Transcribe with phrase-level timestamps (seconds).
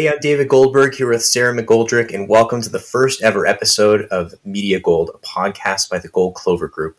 [0.00, 4.06] Hey, I'm David Goldberg here with Sarah McGoldrick, and welcome to the first ever episode
[4.06, 6.98] of Media Gold, a podcast by the Gold Clover Group.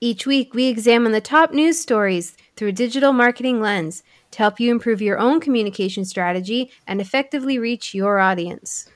[0.00, 4.58] Each week, we examine the top news stories through a digital marketing lens to help
[4.58, 8.88] you improve your own communication strategy and effectively reach your audience.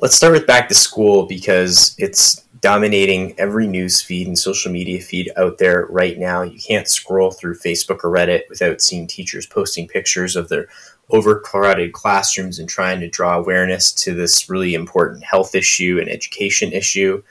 [0.00, 5.00] Let's start with back to school because it's dominating every news feed and social media
[5.00, 6.42] feed out there right now.
[6.42, 10.66] You can't scroll through Facebook or Reddit without seeing teachers posting pictures of their
[11.10, 16.72] overcrowded classrooms and trying to draw awareness to this really important health issue and education
[16.72, 17.22] issue.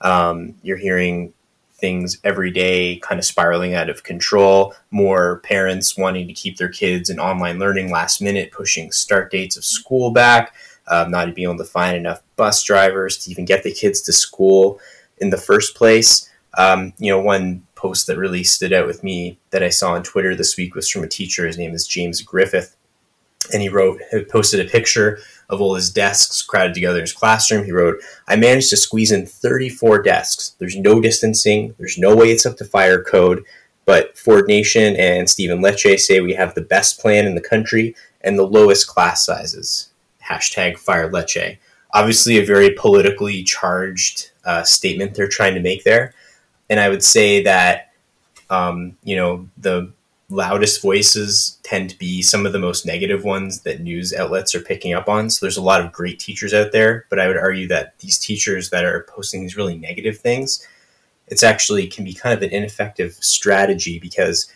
[0.00, 1.32] Um, you're hearing
[1.82, 6.68] things every day kind of spiraling out of control, more parents wanting to keep their
[6.68, 10.54] kids in online learning last minute, pushing start dates of school back,
[10.86, 14.12] um, not being able to find enough bus drivers to even get the kids to
[14.12, 14.78] school
[15.18, 16.30] in the first place.
[16.56, 20.02] Um, you know, one post that really stood out with me that I saw on
[20.02, 21.46] Twitter this week was from a teacher.
[21.46, 22.76] His name is James Griffith
[23.52, 24.00] and he wrote
[24.30, 27.64] posted a picture of all his desks crowded together in his classroom.
[27.64, 30.56] He wrote i managed to squeeze in 34 desks.
[30.58, 31.74] There's no distancing.
[31.78, 33.44] There's no way it's up to fire code
[33.84, 37.96] but ford nation and stephen lecce say we have the best plan in the country
[38.20, 39.90] and the lowest class sizes.
[40.28, 41.58] Hashtag fire lecce
[41.94, 46.14] obviously a very politically charged uh, statement they're trying to make there.
[46.70, 47.92] And i would say that
[48.50, 49.92] um, you know the
[50.32, 54.60] loudest voices tend to be some of the most negative ones that news outlets are
[54.60, 55.30] picking up on.
[55.30, 58.18] So there's a lot of great teachers out there, but I would argue that these
[58.18, 60.66] teachers that are posting these really negative things,
[61.28, 64.50] it's actually can be kind of an ineffective strategy because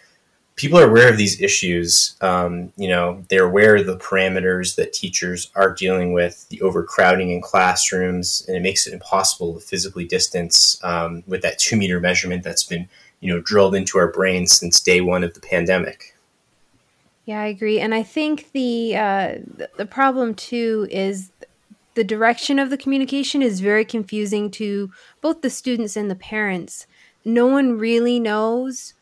[0.57, 2.17] people are aware of these issues.
[2.23, 7.31] Um, you know, they're aware of the parameters that teachers are dealing with, the overcrowding
[7.31, 12.01] in classrooms, and it makes it impossible to physically distance um, with that two meter
[12.01, 12.89] measurement that's been
[13.27, 16.17] you know drilled into our brains since day one of the pandemic.
[17.25, 19.35] Yeah, I agree, and I think the uh,
[19.77, 21.33] the problem too is
[21.95, 26.87] the direction of the communication is very confusing to both the students and the parents.
[27.25, 28.95] No one really knows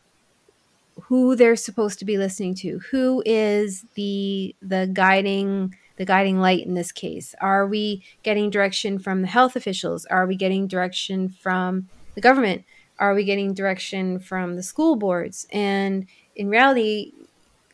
[1.03, 2.79] who they're supposed to be listening to.
[2.89, 7.35] Who is the the guiding the guiding light in this case?
[7.41, 10.07] Are we getting direction from the health officials?
[10.07, 12.63] Are we getting direction from the government?
[12.99, 15.47] Are we getting direction from the school boards?
[15.51, 17.13] And in reality,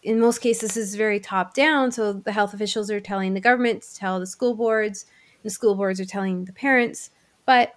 [0.04, 1.92] in most cases, this is very top down.
[1.92, 5.06] So the health officials are telling the government to tell the school boards,
[5.44, 7.12] the school boards are telling the parents.
[7.46, 7.76] But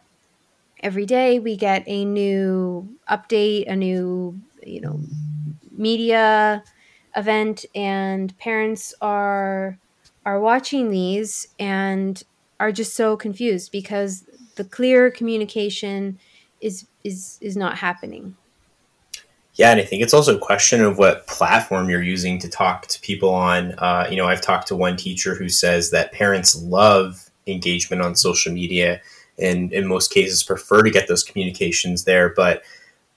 [0.80, 5.00] every day we get a new update, a new, you know,
[5.76, 6.62] media
[7.16, 9.78] event, and parents are
[10.26, 12.22] are watching these and
[12.58, 14.24] are just so confused because
[14.56, 16.18] the clear communication
[16.60, 18.36] is is is not happening.
[19.54, 22.88] Yeah, and I think it's also a question of what platform you're using to talk
[22.88, 23.72] to people on.
[23.78, 28.16] Uh, you know, I've talked to one teacher who says that parents love engagement on
[28.16, 29.00] social media
[29.38, 32.30] and in most cases prefer to get those communications there.
[32.34, 32.62] But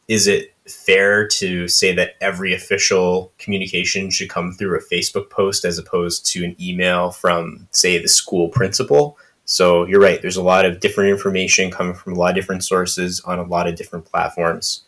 [0.08, 5.66] is it fair to say that every official communication should come through a Facebook post
[5.66, 9.18] as opposed to an email from, say, the school principal?
[9.48, 10.22] So you're right.
[10.22, 13.44] There's a lot of different information coming from a lot of different sources on a
[13.44, 14.84] lot of different platforms.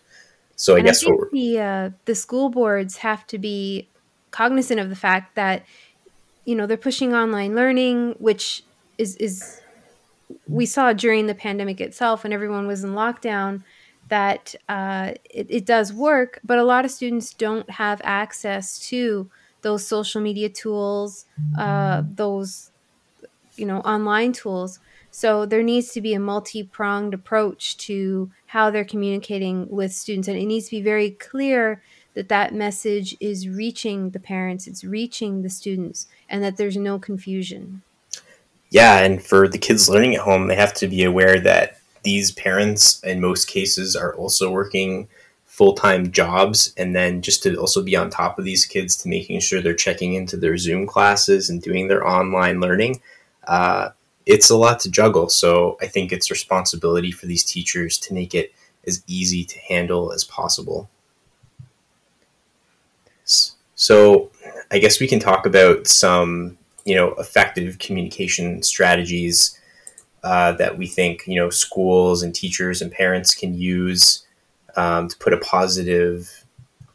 [0.58, 3.88] So I and guess I what the uh, the school boards have to be
[4.32, 5.66] cognizant of the fact that
[6.44, 8.64] you know they're pushing online learning, which
[8.98, 9.62] is is
[10.46, 13.64] we saw during the pandemic itself, when everyone was in lockdown,
[14.10, 19.32] that uh, it, it does work, but a lot of students don't have access to
[19.62, 21.26] those social media tools,
[21.58, 22.72] uh, those
[23.60, 24.80] you know online tools.
[25.12, 30.28] So there needs to be a multi-pronged approach to how they're communicating with students.
[30.28, 31.82] And it needs to be very clear
[32.14, 37.00] that that message is reaching the parents it's reaching the students and that there's no
[37.00, 37.82] confusion.
[38.70, 42.32] Yeah and for the kids learning at home they have to be aware that these
[42.32, 45.08] parents in most cases are also working
[45.46, 49.40] full-time jobs and then just to also be on top of these kids to making
[49.40, 53.02] sure they're checking into their zoom classes and doing their online learning
[53.50, 53.90] uh,
[54.26, 55.28] it's a lot to juggle.
[55.28, 58.54] So I think it's responsibility for these teachers to make it
[58.88, 60.90] as easy to handle as possible.
[63.76, 64.30] So
[64.72, 69.60] I guess we can talk about some, you know, effective communication strategies
[70.24, 74.26] uh, that we think, you know, schools and teachers and parents can use
[74.76, 76.39] um, to put a positive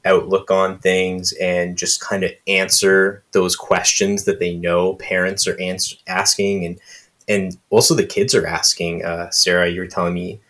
[0.04, 5.58] outlook on things and just kind of answer those questions that they know parents are
[5.60, 6.78] ans- asking and
[7.26, 10.40] and also the kids are asking uh, sarah you're telling me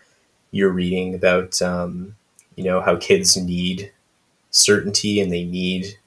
[0.51, 2.17] you're reading about um,
[2.57, 3.93] you know how kids need
[4.51, 5.99] certainty and they need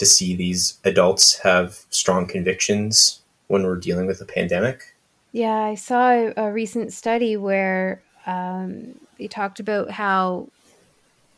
[0.00, 4.96] to see these adults have strong convictions when we're dealing with a pandemic?
[5.32, 10.48] Yeah, I saw a, recent study where um, they talked about how,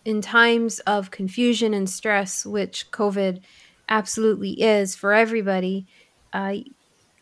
[0.05, 3.41] in times of confusion and stress, which COVID
[3.89, 5.87] absolutely is for everybody,
[6.33, 6.55] uh,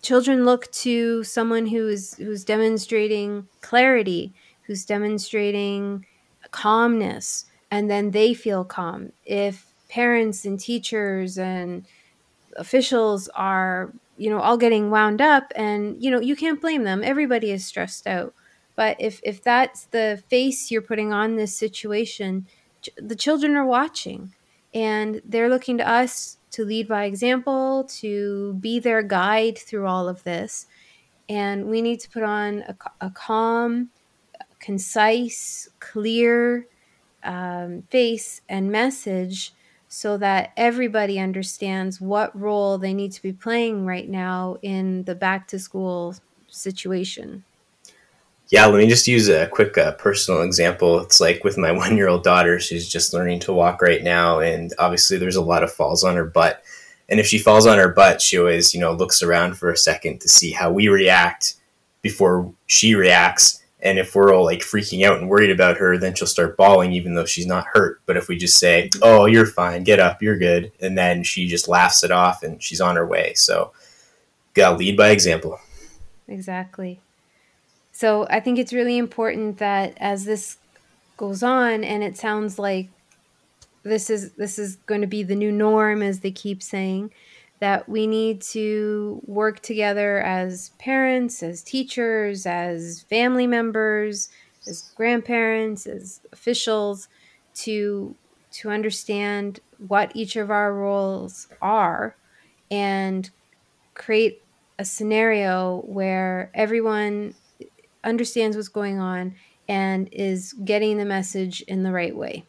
[0.02, 4.32] children look to someone who is who's demonstrating clarity,
[4.62, 6.06] who's demonstrating
[6.50, 9.12] calmness, and then they feel calm.
[9.24, 11.86] If parents and teachers and
[12.56, 17.02] officials are you know all getting wound up and you know you can't blame them
[17.02, 18.34] everybody is stressed out
[18.76, 22.46] but if if that's the face you're putting on this situation
[22.96, 24.34] the children are watching
[24.74, 30.08] and they're looking to us to lead by example to be their guide through all
[30.08, 30.66] of this
[31.28, 33.90] and we need to put on a, a calm
[34.58, 36.66] concise clear
[37.24, 39.52] um, face and message
[39.88, 45.14] so that everybody understands what role they need to be playing right now in the
[45.14, 46.14] back to school
[46.46, 47.44] situation.
[48.50, 51.00] Yeah, let me just use a quick uh, personal example.
[51.00, 54.40] It's like with my one year old daughter, she's just learning to walk right now.
[54.40, 56.62] And obviously, there's a lot of falls on her butt.
[57.08, 59.76] And if she falls on her butt, she always, you know, looks around for a
[59.76, 61.54] second to see how we react
[62.02, 66.14] before she reacts and if we're all like freaking out and worried about her, then
[66.14, 68.00] she'll start bawling even though she's not hurt.
[68.06, 69.84] But if we just say, "Oh, you're fine.
[69.84, 70.22] Get up.
[70.22, 73.34] You're good." And then she just laughs it off and she's on her way.
[73.34, 73.72] So,
[74.54, 75.58] got to lead by example.
[76.28, 77.00] Exactly.
[78.00, 80.56] So, I think it's really important that as this
[81.18, 82.88] goes on and it sounds like
[83.82, 87.12] this is this is going to be the new norm as they keep saying,
[87.58, 94.30] that we need to work together as parents, as teachers, as family members,
[94.66, 97.06] as grandparents, as officials
[97.56, 98.14] to
[98.52, 102.16] to understand what each of our roles are
[102.70, 103.28] and
[103.92, 104.42] create
[104.78, 107.34] a scenario where everyone
[108.04, 109.34] understands what's going on
[109.68, 112.44] and is getting the message in the right way.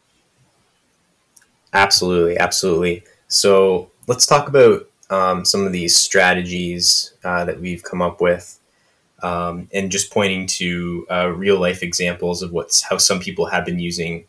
[1.72, 3.04] Absolutely, absolutely.
[3.28, 8.58] So let's talk about um, some of these strategies uh, that we've come up with,
[9.22, 13.64] um, and just pointing to uh, real life examples of what's how some people have
[13.64, 14.24] been using.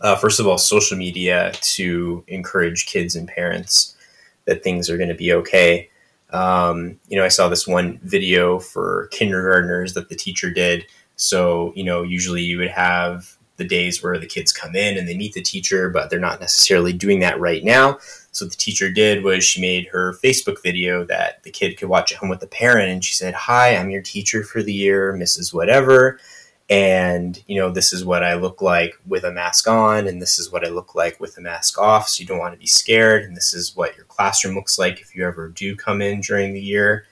[0.00, 3.96] Uh, first of all, social media to encourage kids and parents
[4.44, 5.88] that things are going to be okay.
[6.30, 10.86] Um, you know, I saw this one video for kindergartners that the teacher did.
[11.16, 15.08] So, you know, usually you would have the days where the kids come in and
[15.08, 17.98] they meet the teacher, but they're not necessarily doing that right now.
[18.32, 22.12] So the teacher did was she made her Facebook video that the kid could watch
[22.12, 25.14] at home with the parent, and she said, "Hi, I'm your teacher for the year,
[25.14, 25.54] Mrs.
[25.54, 26.20] Whatever."
[26.68, 30.38] And you know, this is what I look like with a mask on, and this
[30.38, 32.08] is what I look like with a mask off.
[32.08, 33.22] So you don't want to be scared.
[33.22, 36.54] And this is what your classroom looks like if you ever do come in during
[36.54, 37.06] the year.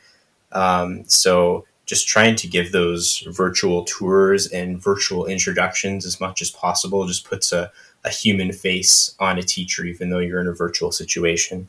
[0.50, 6.50] Um, so just trying to give those virtual tours and virtual introductions as much as
[6.50, 7.70] possible just puts a,
[8.04, 11.68] a human face on a teacher, even though you're in a virtual situation.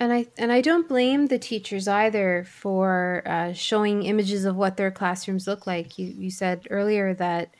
[0.00, 4.76] And I and I don't blame the teachers either for uh, showing images of what
[4.76, 5.98] their classrooms look like.
[5.98, 7.50] You you said earlier that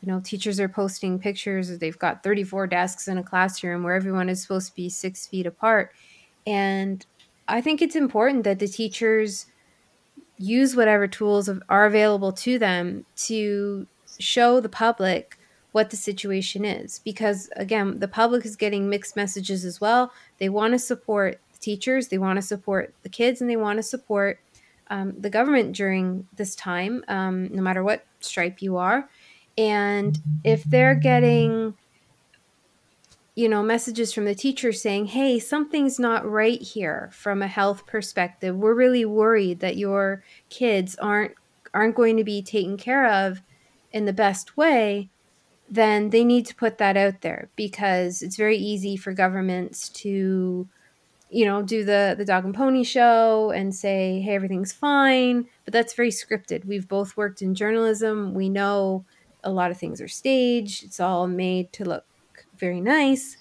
[0.00, 1.78] you know teachers are posting pictures.
[1.78, 5.46] They've got 34 desks in a classroom where everyone is supposed to be six feet
[5.46, 5.92] apart,
[6.44, 7.06] and
[7.46, 9.46] I think it's important that the teachers
[10.36, 13.86] use whatever tools are available to them to
[14.18, 15.38] show the public
[15.72, 20.48] what the situation is because again the public is getting mixed messages as well they
[20.48, 24.38] want to support teachers they want to support the kids and they want to support
[24.88, 29.08] um, the government during this time um, no matter what stripe you are.
[29.56, 31.74] And if they're getting
[33.34, 37.86] you know messages from the teacher saying hey something's not right here from a health
[37.86, 38.54] perspective.
[38.54, 41.32] We're really worried that your kids aren't
[41.72, 43.42] aren't going to be taken care of
[43.90, 45.10] in the best way
[45.68, 50.68] then they need to put that out there because it's very easy for governments to
[51.34, 55.46] you know do the the dog and pony show and say hey everything's fine.
[55.64, 56.64] But that's very scripted.
[56.64, 58.34] We've both worked in journalism.
[58.34, 59.04] We know
[59.42, 60.84] a lot of things are staged.
[60.84, 62.04] It's all made to look
[62.56, 63.36] very nice.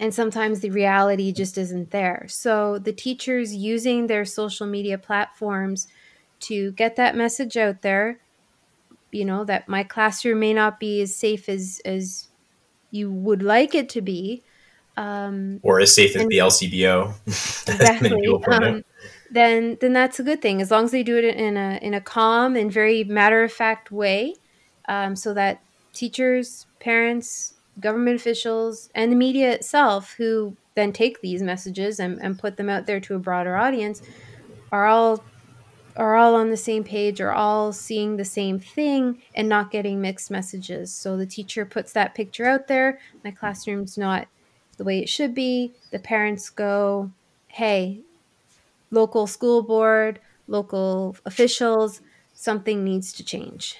[0.00, 2.26] And sometimes the reality just isn't there.
[2.28, 5.86] So the teachers using their social media platforms
[6.40, 8.18] to get that message out there
[9.12, 12.28] you know that my classroom may not be as safe as as
[12.90, 14.42] you would like it to be
[14.96, 18.10] um, or as safe as the lcbo exactly
[18.48, 18.84] um,
[19.30, 21.94] then then that's a good thing as long as they do it in a in
[21.94, 24.34] a calm and very matter of fact way
[24.88, 31.42] um, so that teachers parents government officials and the media itself who then take these
[31.42, 34.02] messages and, and put them out there to a broader audience
[34.70, 35.22] are all
[35.96, 40.00] are all on the same page are all seeing the same thing and not getting
[40.00, 40.92] mixed messages.
[40.92, 44.26] So the teacher puts that picture out there, my classroom's not
[44.76, 45.72] the way it should be.
[45.90, 47.10] The parents go,
[47.48, 48.00] "Hey,
[48.90, 52.00] local school board, local officials,
[52.34, 53.76] something needs to change."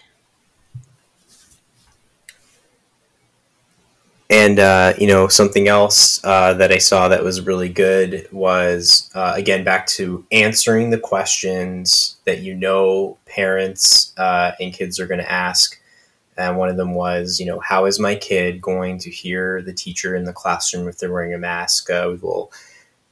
[4.30, 9.10] And uh, you know something else uh, that I saw that was really good was
[9.14, 15.06] uh, again back to answering the questions that you know parents uh, and kids are
[15.06, 15.78] going to ask.
[16.36, 19.72] And one of them was, you know, how is my kid going to hear the
[19.72, 21.90] teacher in the classroom if they're wearing a mask?
[21.90, 22.52] Uh, we've all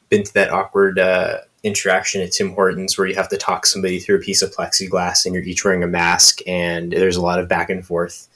[0.09, 4.01] been to that awkward uh, interaction at Tim Hortons where you have to talk somebody
[4.01, 7.39] through a piece of plexiglass and you're each wearing a mask, and there's a lot
[7.39, 8.29] of back and forth.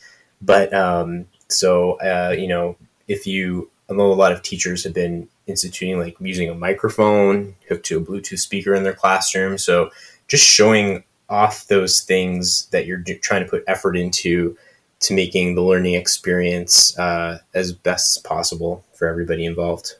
[0.42, 2.76] But um, so, uh, you know,
[3.08, 7.54] if you, I know a lot of teachers have been instituting like using a microphone
[7.68, 9.58] hooked to a Bluetooth speaker in their classroom.
[9.58, 9.90] So,
[10.26, 14.56] just showing off those things that you're trying to put effort into
[15.04, 19.96] to making the learning experience uh, as best possible for everybody involved.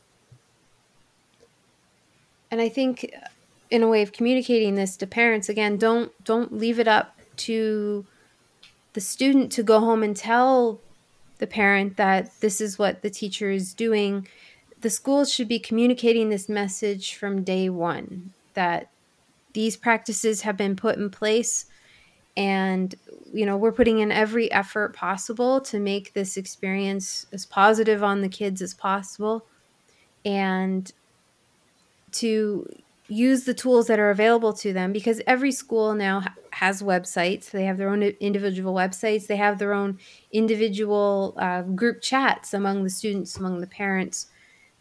[2.51, 3.13] And I think,
[3.71, 8.07] in a way of communicating this to parents, again, don't don't leave it up to
[8.95, 10.81] the student to go home and tell
[11.39, 14.27] the parent that this is what the teacher is doing,
[14.81, 18.89] the schools should be communicating this message from day one that
[19.53, 21.67] these practices have been put in place
[22.37, 22.95] and
[23.33, 28.21] you know we're putting in every effort possible to make this experience as positive on
[28.21, 29.47] the kids as possible
[30.25, 30.93] and
[32.11, 32.69] to
[33.09, 37.51] use the tools that are available to them because every school now has websites.
[37.51, 39.27] They have their own individual websites.
[39.27, 39.99] They have their own
[40.33, 44.29] individual uh, group chats among the students, among the parents.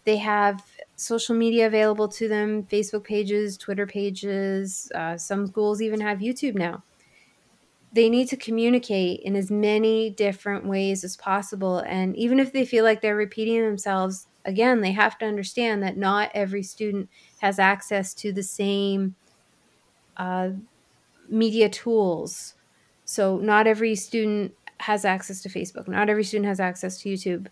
[0.06, 0.64] They have
[0.96, 4.92] social media available to them Facebook pages, Twitter pages.
[4.96, 6.84] Uh, some schools even have YouTube now.
[7.94, 11.78] They need to communicate in as many different ways as possible.
[11.78, 15.96] And even if they feel like they're repeating themselves, again, they have to understand that
[15.96, 17.10] not every student
[17.40, 19.16] has access to the same
[20.18, 20.50] uh,
[21.30, 22.56] media tools.
[23.06, 27.48] So, not every student has access to Facebook, not every student has access to YouTube,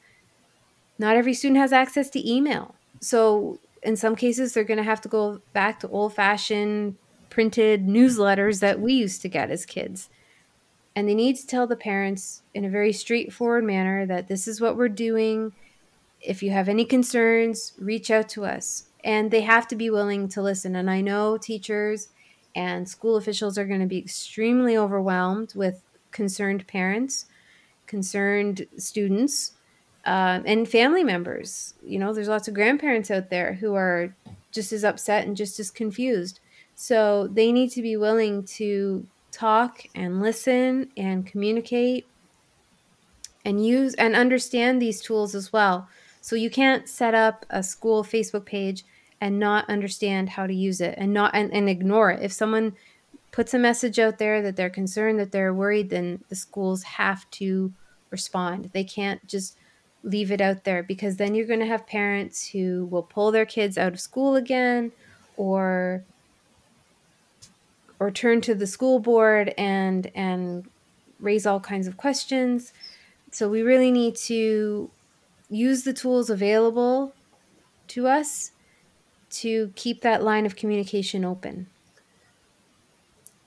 [0.98, 2.76] not every student has access to email.
[3.00, 6.96] So, in some cases, they're going to have to go back to old fashioned
[7.30, 10.10] printed newsletters that we used to get as kids.
[10.96, 14.60] And they need to tell the parents in a very straightforward manner that this is
[14.60, 15.54] what we're doing
[16.22, 18.86] if you have any concerns, reach out to us.
[19.04, 20.76] And they have to be willing to listen.
[20.76, 22.10] And I know teachers
[22.56, 25.82] and school officials are going to be extremely overwhelmed with
[26.12, 27.26] concerned parents,
[27.88, 29.54] concerned students,
[30.06, 31.74] uh, and family members.
[31.84, 34.16] You know, there's lots of grandparents out there who are
[34.52, 36.40] just as upset and just as confused.
[36.76, 42.06] So they need to be willing to talk and listen and communicate
[43.44, 45.88] and use and understand these tools as well
[46.22, 48.86] so you can't set up a school Facebook page
[49.20, 52.24] and not understand how to use it and not and, and ignore it.
[52.24, 52.74] If someone
[53.32, 57.30] puts a message out there that they're concerned, that they're worried, then the schools have
[57.32, 57.74] to
[58.12, 58.70] respond.
[58.74, 59.58] They can't just
[60.04, 63.46] leave it out there because then you're going to have parents who will pull their
[63.46, 64.92] kids out of school again
[65.38, 66.04] or
[68.02, 70.66] or turn to the school board and and
[71.20, 72.74] raise all kinds of questions.
[73.30, 74.90] So we really need to
[75.52, 77.14] use the tools available
[77.90, 78.54] to us
[79.30, 81.68] to keep that line of communication open.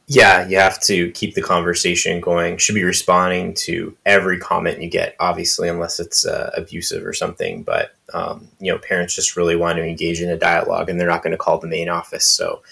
[0.07, 2.59] Yeah, you have to keep the conversation going.
[2.59, 7.65] Should be responding to every comment you get, obviously, unless it's uh, abusive or something.
[7.65, 11.09] But um, you know, parents just really want to engage in a dialogue, and they're
[11.09, 12.27] not going to call the main office.
[12.27, 12.63] So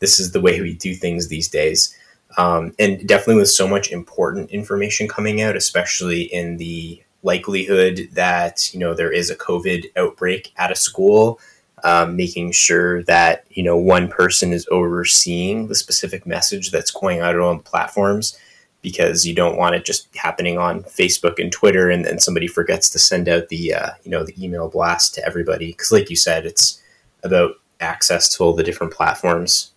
[0.00, 1.96] this is the way we do things these days.
[2.36, 8.72] Um, and definitely with so much important information coming out, especially in the likelihood that
[8.72, 11.40] you know there is a COVID outbreak at a school,
[11.84, 17.20] um, making sure that you know one person is overseeing the specific message that's going
[17.20, 18.38] out on platforms,
[18.80, 22.88] because you don't want it just happening on Facebook and Twitter, and then somebody forgets
[22.90, 25.72] to send out the uh, you know the email blast to everybody.
[25.72, 26.80] Because, like you said, it's
[27.22, 29.72] about access to all the different platforms.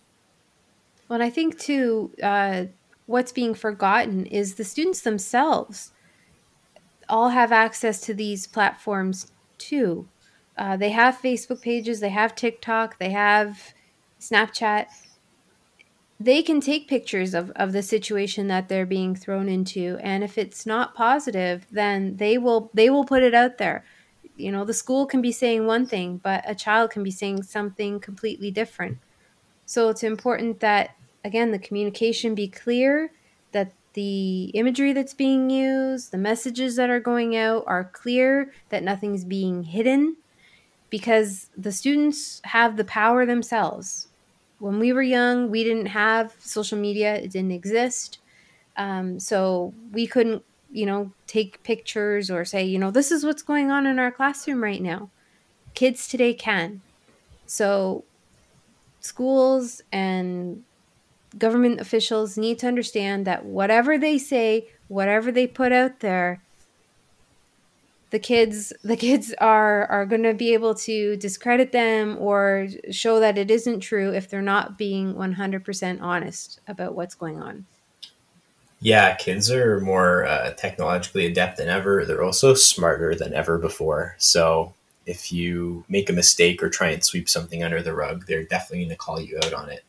[1.14, 2.64] Well, I think too, uh,
[3.06, 5.92] what's being forgotten is the students themselves
[7.08, 10.08] all have access to these platforms too.
[10.58, 13.74] Uh, they have Facebook pages, they have TikTok, they have
[14.18, 14.86] Snapchat.
[16.18, 20.36] They can take pictures of, of the situation that they're being thrown into, and if
[20.36, 23.84] it's not positive, then they will they will put it out there.
[24.36, 27.44] You know, the school can be saying one thing, but a child can be saying
[27.44, 28.98] something completely different.
[29.64, 33.10] So it's important that, again, the communication be clear,
[33.52, 38.82] that the imagery that's being used, the messages that are going out are clear, that
[38.82, 40.16] nothing's being hidden,
[40.90, 44.08] because the students have the power themselves.
[44.58, 48.18] When we were young, we didn't have social media, it didn't exist.
[48.76, 53.42] Um, so we couldn't, you know, take pictures or say, you know, this is what's
[53.42, 55.10] going on in our classroom right now.
[55.74, 56.80] Kids today can.
[57.46, 58.04] So
[59.00, 60.64] schools and
[61.38, 66.42] government officials need to understand that whatever they say, whatever they put out there,
[68.10, 73.18] the kids the kids are are going to be able to discredit them or show
[73.18, 77.66] that it isn't true if they're not being 100% honest about what's going on.
[78.78, 82.04] Yeah, kids are more uh, technologically adept than ever.
[82.04, 84.14] They're also smarter than ever before.
[84.18, 84.74] So
[85.06, 88.84] if you make a mistake or try and sweep something under the rug, they're definitely
[88.84, 89.84] going to call you out on it.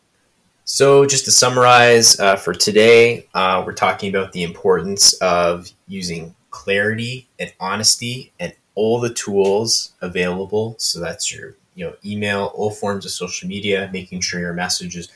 [0.67, 6.33] So, just to summarize uh, for today, uh, we're talking about the importance of using
[6.49, 10.73] clarity and honesty and all the tools available.
[10.79, 14.95] So that's your you know email, all forms of social media, making sure your message
[14.95, 15.09] is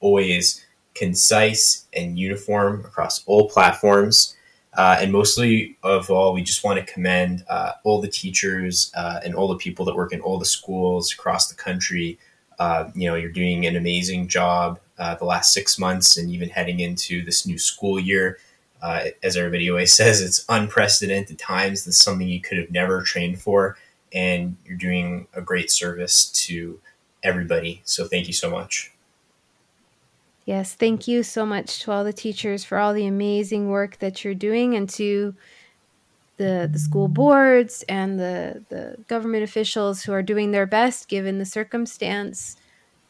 [0.00, 4.34] always concise and uniform across all platforms.
[4.72, 9.20] Uh, and mostly of all, we just want to commend uh, all the teachers uh,
[9.22, 12.18] and all the people that work in all the schools across the country.
[12.58, 16.48] Uh, you know, you're doing an amazing job uh, the last six months and even
[16.48, 18.38] heading into this new school year.
[18.82, 21.84] Uh, as everybody always says, it's unprecedented times.
[21.84, 23.76] This is something you could have never trained for,
[24.12, 26.80] and you're doing a great service to
[27.22, 27.80] everybody.
[27.84, 28.92] So thank you so much.
[30.44, 34.24] Yes, thank you so much to all the teachers for all the amazing work that
[34.24, 35.34] you're doing and to
[36.36, 41.38] the the school boards and the the government officials who are doing their best given
[41.38, 42.56] the circumstance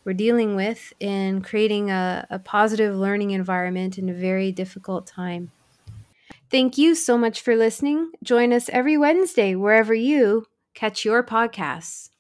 [0.05, 5.51] we're dealing with in creating a, a positive learning environment in a very difficult time.
[6.51, 8.13] Thank you so much for listening.
[8.23, 12.11] Join us every Wednesday wherever you catch your podcasts.